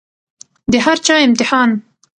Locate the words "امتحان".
1.27-1.69